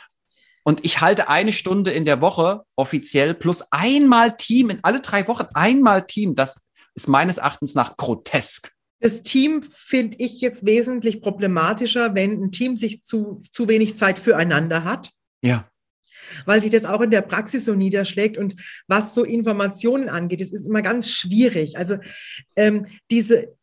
[0.65, 5.29] Und ich halte eine Stunde in der Woche offiziell plus einmal Team in alle drei
[5.29, 6.35] Wochen einmal Team.
[6.35, 6.68] Das
[6.99, 8.73] ist meines Erachtens nach grotesk.
[9.01, 14.19] Das Team finde ich jetzt wesentlich problematischer, wenn ein Team sich zu, zu wenig Zeit
[14.19, 15.11] füreinander hat.
[15.41, 15.71] Ja.
[16.45, 18.37] Weil sich das auch in der Praxis so niederschlägt.
[18.37, 18.57] Und
[18.89, 21.79] was so Informationen angeht, es ist immer ganz schwierig.
[21.79, 21.99] Also
[22.57, 23.57] ähm, diese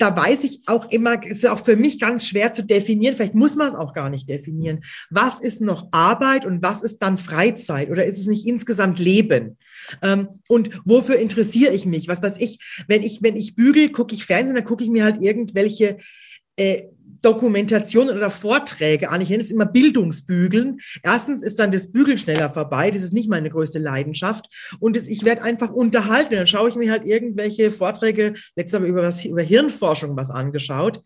[0.00, 3.54] da weiß ich auch immer, ist auch für mich ganz schwer zu definieren, vielleicht muss
[3.54, 4.80] man es auch gar nicht definieren.
[5.10, 9.58] Was ist noch Arbeit und was ist dann Freizeit oder ist es nicht insgesamt Leben?
[10.02, 12.08] Ähm, und wofür interessiere ich mich?
[12.08, 12.58] Was weiß ich,
[12.88, 15.98] wenn ich, wenn ich bügel, gucke ich Fernsehen, dann gucke ich mir halt irgendwelche
[16.56, 16.84] äh,
[17.22, 19.20] Dokumentationen oder Vorträge an.
[19.20, 20.80] Ich nenne es immer Bildungsbügeln.
[21.02, 22.90] Erstens ist dann das Bügeln schneller vorbei.
[22.90, 24.46] Das ist nicht meine größte Leidenschaft.
[24.78, 26.34] Und das, ich werde einfach unterhalten.
[26.34, 31.02] Dann schaue ich mir halt irgendwelche Vorträge, letztes Mal über, was, über Hirnforschung was angeschaut.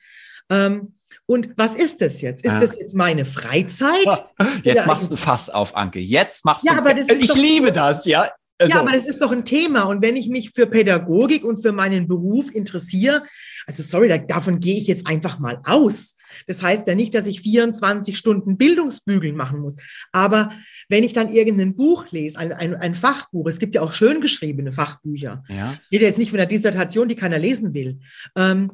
[0.50, 0.94] Ähm,
[1.26, 2.44] und was ist das jetzt?
[2.44, 2.60] Ist ja.
[2.60, 4.24] das jetzt meine Freizeit?
[4.62, 5.98] Jetzt machst du Fass auf, Anke.
[5.98, 6.78] Jetzt machst ja, du.
[6.78, 8.28] Aber das ist ich liebe das, ja.
[8.58, 8.72] Also.
[8.72, 9.82] Ja, aber das ist doch ein Thema.
[9.82, 13.24] Und wenn ich mich für Pädagogik und für meinen Beruf interessiere,
[13.66, 16.16] also sorry, da, davon gehe ich jetzt einfach mal aus.
[16.46, 19.76] Das heißt ja nicht, dass ich 24 Stunden Bildungsbügeln machen muss.
[20.12, 20.50] Aber
[20.88, 24.20] wenn ich dann irgendein Buch lese, ein, ein, ein Fachbuch, es gibt ja auch schön
[24.20, 25.44] geschriebene Fachbücher.
[25.48, 25.78] Ja.
[25.90, 27.98] Geht jetzt nicht von einer Dissertation, die keiner lesen will.
[28.36, 28.70] Ähm,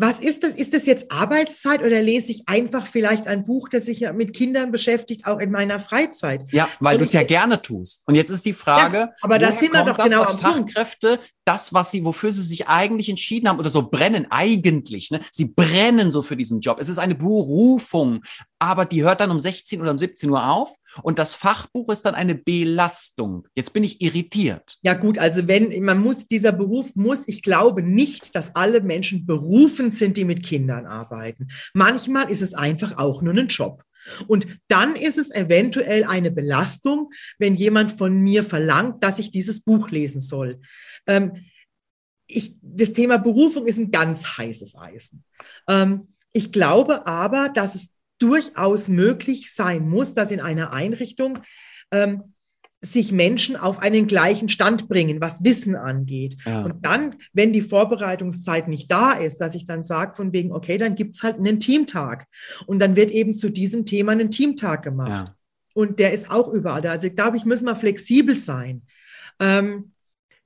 [0.00, 0.52] was ist das?
[0.52, 4.32] Ist das jetzt Arbeitszeit oder lese ich einfach vielleicht ein Buch, das sich ja mit
[4.32, 6.44] Kindern beschäftigt, auch in meiner Freizeit?
[6.52, 8.04] Ja, weil du es ja gerne tust.
[8.06, 11.72] Und jetzt ist die Frage, ja, aber das sind wir doch genau am Fachkräfte, das,
[11.72, 15.20] was sie, wofür sie sich eigentlich entschieden haben oder so brennen, eigentlich, ne?
[15.32, 16.78] Sie brennen so für diesen Job.
[16.78, 18.22] Es ist eine Berufung,
[18.58, 20.68] aber die hört dann um 16 oder um 17 Uhr auf
[21.02, 23.48] und das Fachbuch ist dann eine Belastung.
[23.54, 24.76] Jetzt bin ich irritiert.
[24.82, 29.24] Ja gut, also wenn man muss, dieser Beruf muss, ich glaube nicht, dass alle Menschen
[29.24, 31.48] berufen sind, die mit Kindern arbeiten.
[31.72, 33.84] Manchmal ist es einfach auch nur ein Job.
[34.26, 39.60] Und dann ist es eventuell eine Belastung, wenn jemand von mir verlangt, dass ich dieses
[39.60, 40.60] Buch lesen soll.
[41.06, 41.44] Ähm,
[42.26, 45.24] ich, das Thema Berufung ist ein ganz heißes Eisen.
[45.66, 51.38] Ähm, ich glaube aber, dass es durchaus möglich sein muss, dass in einer Einrichtung
[51.90, 52.34] ähm,
[52.80, 56.36] sich Menschen auf einen gleichen Stand bringen, was Wissen angeht.
[56.46, 56.62] Ja.
[56.64, 60.78] Und dann, wenn die Vorbereitungszeit nicht da ist, dass ich dann sage von wegen, okay,
[60.78, 62.26] dann gibt's halt einen Teamtag.
[62.66, 65.08] Und dann wird eben zu diesem Thema einen Teamtag gemacht.
[65.10, 65.34] Ja.
[65.74, 66.92] Und der ist auch überall da.
[66.92, 68.82] Also ich glaube, ich muss mal flexibel sein.
[69.40, 69.92] Ähm,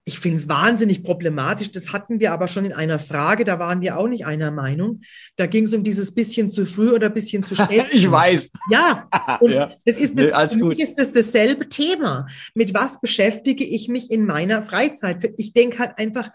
[0.05, 1.71] ich finde es wahnsinnig problematisch.
[1.71, 5.03] Das hatten wir aber schon in einer Frage, da waren wir auch nicht einer Meinung.
[5.37, 7.87] Da ging es um dieses bisschen zu früh oder bisschen zu spät.
[7.93, 8.51] ich weiß.
[8.71, 9.09] Ja,
[9.41, 9.73] und ja.
[9.85, 12.27] das ist das, nee, für mich ist das dasselbe Thema.
[12.55, 15.33] Mit was beschäftige ich mich in meiner Freizeit?
[15.37, 16.31] Ich denke halt einfach,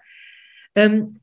[0.76, 1.20] ähm,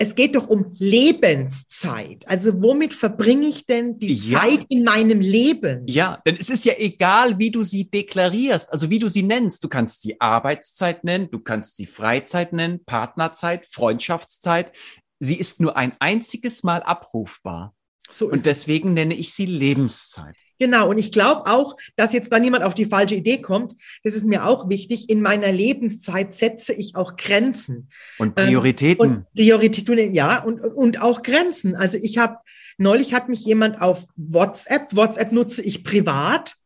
[0.00, 2.26] es geht doch um Lebenszeit.
[2.26, 4.40] Also womit verbringe ich denn die ja.
[4.40, 5.86] Zeit in meinem Leben?
[5.86, 9.62] Ja, denn es ist ja egal, wie du sie deklarierst, also wie du sie nennst.
[9.62, 14.72] Du kannst sie Arbeitszeit nennen, du kannst sie Freizeit nennen, Partnerzeit, Freundschaftszeit.
[15.18, 17.74] Sie ist nur ein einziges Mal abrufbar.
[18.08, 20.34] So und deswegen nenne ich sie Lebenszeit.
[20.60, 23.74] Genau, und ich glaube auch, dass jetzt da niemand auf die falsche Idee kommt.
[24.04, 25.08] Das ist mir auch wichtig.
[25.08, 27.88] In meiner Lebenszeit setze ich auch Grenzen.
[28.18, 29.04] Und Prioritäten.
[29.04, 31.74] Ähm, und Prioritäten, ja, und, und auch Grenzen.
[31.76, 32.36] Also ich habe,
[32.76, 36.56] neulich hat mich jemand auf WhatsApp, WhatsApp nutze ich privat.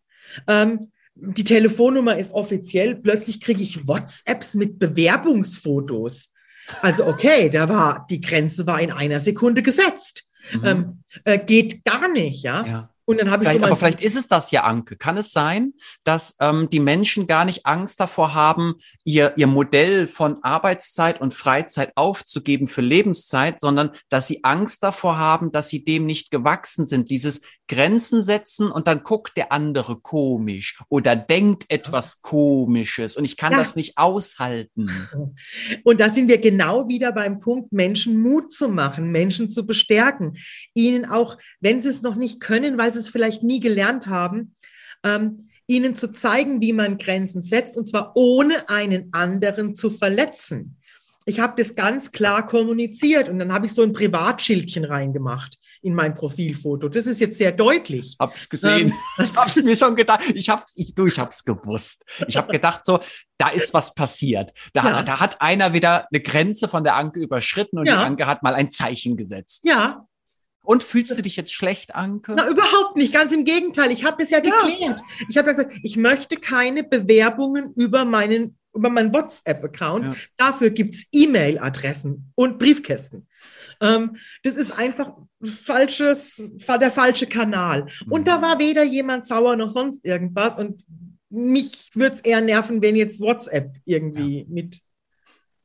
[0.48, 2.96] Ähm, die Telefonnummer ist offiziell.
[2.96, 6.32] Plötzlich kriege ich WhatsApps mit Bewerbungsfotos.
[6.82, 10.24] Also okay, da war, die Grenze war in einer Sekunde gesetzt.
[10.52, 10.64] Mhm.
[10.64, 12.66] Ähm, äh, geht gar nicht, ja.
[12.66, 12.90] ja.
[13.06, 14.96] Und dann habe ich so aber vielleicht ist es das ja, Anke.
[14.96, 20.08] Kann es sein, dass ähm, die Menschen gar nicht Angst davor haben, ihr, ihr Modell
[20.08, 25.84] von Arbeitszeit und Freizeit aufzugeben für Lebenszeit, sondern dass sie Angst davor haben, dass sie
[25.84, 27.10] dem nicht gewachsen sind.
[27.10, 33.36] Dieses Grenzen setzen und dann guckt der andere komisch oder denkt etwas Komisches und ich
[33.36, 33.58] kann ja.
[33.58, 34.90] das nicht aushalten.
[35.84, 40.36] Und da sind wir genau wieder beim Punkt, Menschen Mut zu machen, Menschen zu bestärken,
[40.72, 44.54] ihnen auch, wenn sie es noch nicht können, weil sie es vielleicht nie gelernt haben,
[45.02, 50.76] ähm, ihnen zu zeigen, wie man Grenzen setzt, und zwar ohne einen anderen zu verletzen.
[51.26, 55.94] Ich habe das ganz klar kommuniziert und dann habe ich so ein Privatschildchen reingemacht in
[55.94, 56.90] mein Profilfoto.
[56.90, 58.16] Das ist jetzt sehr deutlich.
[58.20, 58.92] Hab's gesehen.
[59.18, 60.20] Ähm, hab's mir schon gedacht.
[60.34, 62.04] Ich habe ich, du, ich hab's gewusst.
[62.28, 63.00] Ich habe gedacht so,
[63.38, 64.52] da ist was passiert.
[64.74, 65.02] Da, ja.
[65.02, 67.96] da hat einer wieder eine Grenze von der Anke überschritten und ja.
[67.96, 69.62] die Anke hat mal ein Zeichen gesetzt.
[69.64, 70.06] Ja,
[70.64, 72.34] und fühlst du dich jetzt schlecht, Anke?
[72.36, 73.14] Na, überhaupt nicht.
[73.14, 73.92] Ganz im Gegenteil.
[73.92, 74.80] Ich habe es ja geklärt.
[74.80, 74.96] Ja.
[75.28, 80.04] Ich habe ja gesagt, ich möchte keine Bewerbungen über meinen über meinen WhatsApp-Account.
[80.04, 80.14] Ja.
[80.36, 83.28] Dafür gibt es E-Mail-Adressen und Briefkästen.
[83.80, 87.86] Ähm, das ist einfach falsches, der falsche Kanal.
[88.10, 88.24] Und mhm.
[88.24, 90.56] da war weder jemand sauer noch sonst irgendwas.
[90.56, 90.82] Und
[91.30, 94.44] mich würde es eher nerven, wenn jetzt WhatsApp irgendwie ja.
[94.48, 94.80] mit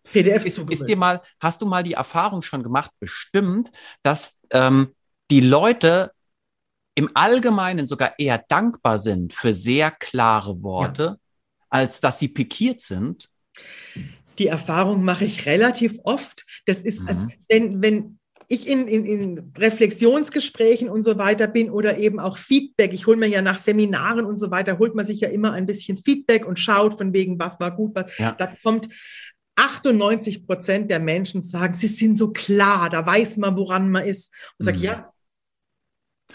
[0.03, 3.71] PDFs ist, ist dir mal, hast du mal die Erfahrung schon gemacht, bestimmt,
[4.03, 4.93] dass ähm,
[5.31, 6.11] die Leute
[6.95, 11.17] im Allgemeinen sogar eher dankbar sind für sehr klare Worte, ja.
[11.69, 13.29] als dass sie pikiert sind?
[14.37, 16.45] Die Erfahrung mache ich relativ oft.
[16.65, 17.07] Das ist, mhm.
[17.07, 22.35] als, wenn, wenn ich in, in, in Reflexionsgesprächen und so weiter bin oder eben auch
[22.35, 25.53] Feedback, ich hole mir ja nach Seminaren und so weiter, holt man sich ja immer
[25.53, 28.31] ein bisschen Feedback und schaut von wegen, was war gut, was, ja.
[28.31, 28.89] da kommt
[29.59, 34.31] 98 Prozent der Menschen sagen, sie sind so klar, da weiß man, woran man ist.
[34.57, 34.83] Und sage, mhm.
[34.83, 35.13] ja,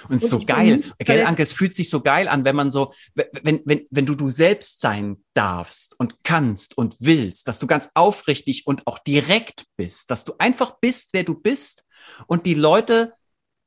[0.08, 2.92] und, und so geil, gell, Anke, es fühlt sich so geil an, wenn man so,
[3.14, 7.90] wenn, wenn, wenn du du selbst sein darfst und kannst und willst, dass du ganz
[7.94, 11.84] aufrichtig und auch direkt bist, dass du einfach bist, wer du bist
[12.26, 13.14] und die Leute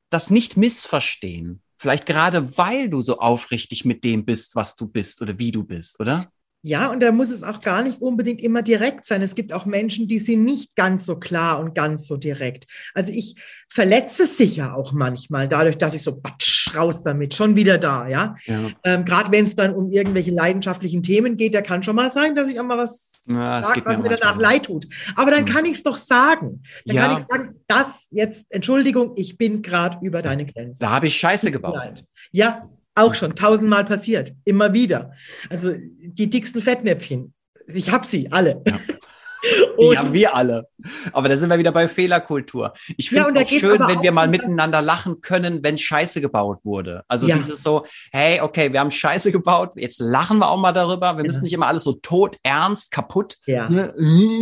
[0.09, 1.61] das nicht missverstehen.
[1.79, 5.63] Vielleicht gerade weil du so aufrichtig mit dem bist, was du bist oder wie du
[5.63, 6.31] bist, oder?
[6.67, 9.21] Ja, und da muss es auch gar nicht unbedingt immer direkt sein.
[9.21, 12.67] Es gibt auch Menschen, die sind nicht ganz so klar und ganz so direkt.
[12.93, 13.35] Also ich
[13.69, 18.35] verletze sicher auch manchmal dadurch, dass ich so batsch raus damit, schon wieder da, ja.
[18.43, 18.69] ja.
[18.83, 22.35] Ähm, Gerade wenn es dann um irgendwelche leidenschaftlichen Themen geht, da kann schon mal sein,
[22.35, 24.87] dass ich auch mal was ja, sage, was mir danach leid tut.
[25.15, 25.53] Aber dann hm.
[25.53, 26.63] kann ich es doch sagen.
[26.85, 27.07] Dann ja.
[27.07, 30.79] kann ich sagen, das jetzt, Entschuldigung, ich bin gerade über deine Grenze.
[30.81, 32.03] Da habe ich Scheiße gebaut.
[32.31, 32.67] Ja,
[32.97, 35.11] auch schon tausendmal passiert, immer wieder.
[35.49, 37.33] Also die dicksten Fettnäpfchen,
[37.67, 38.61] ich habe sie alle.
[38.67, 38.79] Ja.
[39.79, 40.67] Die haben wir alle.
[41.13, 42.73] Aber da sind wir wieder bei Fehlerkultur.
[42.97, 46.21] Ich finde es ja, auch schön, wenn auch wir mal miteinander lachen können, wenn Scheiße
[46.21, 47.03] gebaut wurde.
[47.07, 47.35] Also ja.
[47.35, 51.15] dieses so, hey, okay, wir haben Scheiße gebaut, jetzt lachen wir auch mal darüber.
[51.15, 51.27] Wir ja.
[51.27, 53.69] müssen nicht immer alles so tot, ernst, kaputt, ja.
[53.69, 53.93] ne,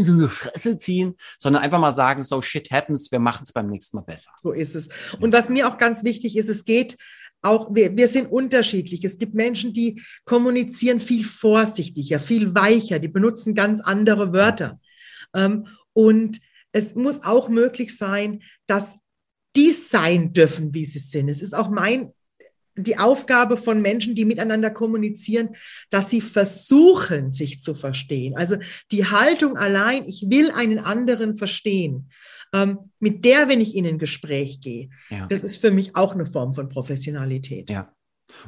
[0.05, 3.97] so Fresse ziehen, sondern einfach mal sagen, so shit happens, wir machen es beim nächsten
[3.97, 4.31] Mal besser.
[4.41, 4.89] So ist es.
[5.19, 6.97] Und was mir auch ganz wichtig ist, es geht
[7.45, 9.03] auch wir, wir sind unterschiedlich.
[9.03, 14.79] Es gibt Menschen, die kommunizieren viel vorsichtiger, viel weicher, die benutzen ganz andere Wörter.
[15.33, 16.39] Ähm, und
[16.71, 18.97] es muss auch möglich sein, dass
[19.55, 21.29] die sein dürfen, wie sie sind.
[21.29, 22.11] Es ist auch mein
[22.77, 25.55] die Aufgabe von Menschen, die miteinander kommunizieren,
[25.89, 28.35] dass sie versuchen, sich zu verstehen.
[28.35, 28.57] Also
[28.91, 32.09] die Haltung allein, ich will einen anderen verstehen,
[32.99, 34.89] mit der, wenn ich in ein Gespräch gehe.
[35.09, 35.27] Ja.
[35.27, 37.69] Das ist für mich auch eine Form von Professionalität.
[37.69, 37.94] Ja.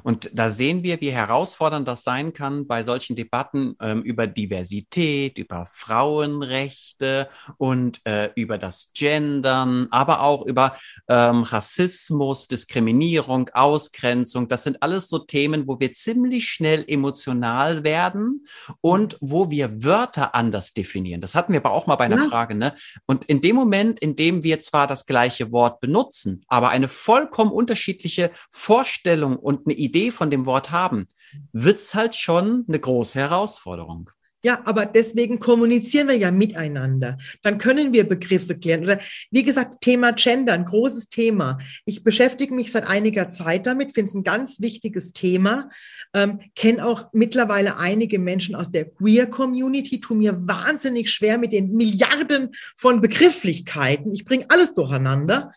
[0.03, 5.37] Und da sehen wir, wie herausfordernd das sein kann bei solchen Debatten ähm, über Diversität,
[5.37, 10.75] über Frauenrechte und äh, über das Gendern, aber auch über
[11.07, 14.47] ähm, Rassismus, Diskriminierung, Ausgrenzung.
[14.47, 18.45] Das sind alles so Themen, wo wir ziemlich schnell emotional werden
[18.81, 21.21] und wo wir Wörter anders definieren.
[21.21, 22.29] Das hatten wir aber auch mal bei einer ja.
[22.29, 22.55] Frage.
[22.55, 22.73] Ne?
[23.05, 27.51] Und in dem Moment, in dem wir zwar das gleiche Wort benutzen, aber eine vollkommen
[27.51, 31.07] unterschiedliche Vorstellung und eine Idee von dem Wort haben,
[31.51, 34.09] wird es halt schon eine große Herausforderung.
[34.43, 37.17] Ja, aber deswegen kommunizieren wir ja miteinander.
[37.41, 38.83] Dann können wir Begriffe klären.
[38.83, 38.99] Oder
[39.31, 41.57] wie gesagt, Thema Gender, ein großes Thema.
[41.85, 45.69] Ich beschäftige mich seit einiger Zeit damit, finde es ein ganz wichtiges Thema.
[46.13, 51.73] Ähm, Kenne auch mittlerweile einige Menschen aus der Queer-Community, tue mir wahnsinnig schwer mit den
[51.73, 54.13] Milliarden von Begrifflichkeiten.
[54.13, 55.51] Ich bringe alles durcheinander.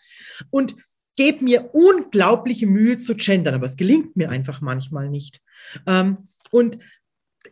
[0.49, 0.75] Und
[1.21, 5.43] gebe mir unglaubliche Mühe zu gendern, aber es gelingt mir einfach manchmal nicht.
[5.87, 6.17] Ähm,
[6.51, 6.79] und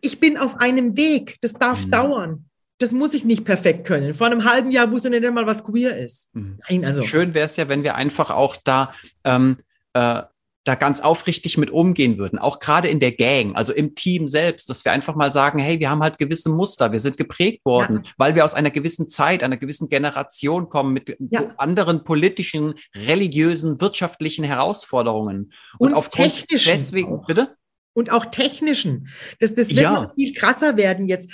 [0.00, 1.90] ich bin auf einem Weg, das darf mhm.
[1.90, 2.44] dauern.
[2.78, 4.14] Das muss ich nicht perfekt können.
[4.14, 6.35] Vor einem halben Jahr wusste ich nicht mal, was queer ist.
[6.35, 6.59] Mhm.
[6.66, 7.02] Nein, also.
[7.02, 8.90] Schön wäre es ja, wenn wir einfach auch da
[9.24, 9.59] ähm,
[9.92, 10.22] äh,
[10.68, 14.68] da ganz aufrichtig mit umgehen würden, auch gerade in der Gang, also im Team selbst,
[14.68, 18.02] dass wir einfach mal sagen, hey, wir haben halt gewisse Muster, wir sind geprägt worden,
[18.04, 18.12] ja.
[18.18, 21.54] weil wir aus einer gewissen Zeit, einer gewissen Generation kommen mit ja.
[21.57, 27.26] anderen politischen, religiösen, wirtschaftlichen Herausforderungen und, und aufgrund deswegen, auch.
[27.26, 27.57] bitte?
[27.99, 29.09] Und auch technischen.
[29.41, 29.93] Das, das wird ja.
[29.93, 31.33] noch viel krasser werden jetzt.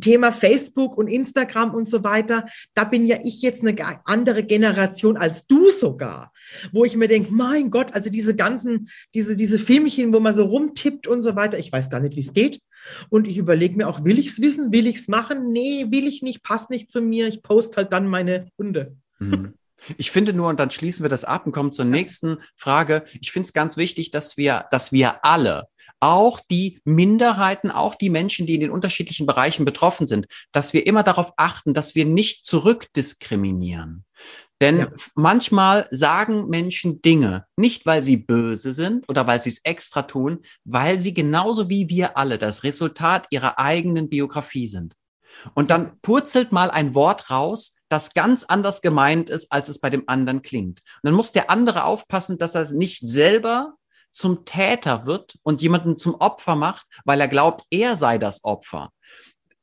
[0.00, 2.46] Thema Facebook und Instagram und so weiter.
[2.74, 3.76] Da bin ja ich jetzt eine
[4.06, 6.32] andere Generation als du sogar,
[6.72, 10.46] wo ich mir denke, mein Gott, also diese ganzen, diese, diese Filmchen, wo man so
[10.46, 11.58] rumtippt und so weiter.
[11.58, 12.60] Ich weiß gar nicht, wie es geht.
[13.10, 14.72] Und ich überlege mir auch, will ich es wissen?
[14.72, 15.52] Will ich es machen?
[15.52, 17.28] Nee, will ich nicht, passt nicht zu mir.
[17.28, 18.96] Ich poste halt dann meine Hunde.
[19.18, 19.52] Mhm.
[19.96, 23.04] Ich finde nur, und dann schließen wir das ab und kommen zur nächsten Frage.
[23.20, 25.68] Ich finde es ganz wichtig, dass wir, dass wir alle,
[26.00, 30.86] auch die Minderheiten, auch die Menschen, die in den unterschiedlichen Bereichen betroffen sind, dass wir
[30.86, 34.04] immer darauf achten, dass wir nicht zurückdiskriminieren.
[34.60, 34.88] Denn Ja.
[35.16, 40.38] manchmal sagen Menschen Dinge, nicht weil sie böse sind oder weil sie es extra tun,
[40.64, 44.94] weil sie genauso wie wir alle das Resultat ihrer eigenen Biografie sind.
[45.54, 49.90] Und dann purzelt mal ein Wort raus, das ganz anders gemeint ist, als es bei
[49.90, 50.80] dem anderen klingt.
[50.80, 53.74] Und dann muss der andere aufpassen, dass er nicht selber
[54.10, 58.90] zum Täter wird und jemanden zum Opfer macht, weil er glaubt, er sei das Opfer.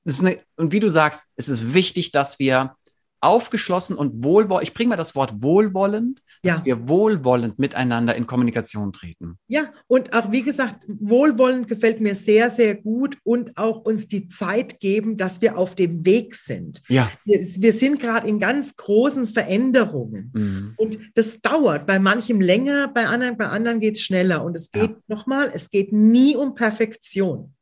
[0.04, 2.76] Das eine, und wie du sagst, es ist wichtig, dass wir
[3.22, 6.66] aufgeschlossen und wohlwollend, ich bringe mal das Wort wohlwollend, dass Ja.
[6.66, 9.38] wir wohlwollend miteinander in Kommunikation treten.
[9.48, 14.28] Ja, und auch wie gesagt, wohlwollend gefällt mir sehr, sehr gut und auch uns die
[14.30, 16.82] Zeit geben, dass wir auf dem Weg sind.
[16.88, 17.12] Ja.
[17.26, 20.32] Wir, wir sind gerade in ganz großen Veränderungen.
[20.34, 20.74] Mhm.
[20.78, 24.44] Und das dauert bei manchem länger, bei anderen, bei anderen geht es schneller.
[24.44, 24.88] Und es Ja.
[24.88, 27.54] geht nochmal, es geht nie um Perfektion.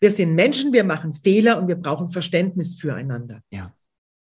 [0.00, 3.42] Wir sind Menschen, wir machen Fehler und wir brauchen Verständnis füreinander.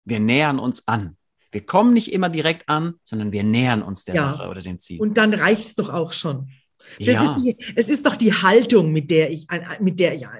[0.05, 1.17] Wir nähern uns an.
[1.51, 4.33] Wir kommen nicht immer direkt an, sondern wir nähern uns der Ja.
[4.33, 4.99] Sache oder dem Ziel.
[4.99, 6.49] Und dann reicht es doch auch schon.
[6.99, 9.45] Ja, ist die, es ist doch die Haltung, mit der ich,
[9.79, 10.31] mit der, ja,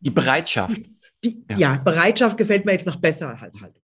[0.00, 0.80] die Bereitschaft.
[1.24, 1.56] die, Ja.
[1.58, 1.76] ja.
[1.78, 3.82] Bereitschaft gefällt mir jetzt noch besser als Haltung.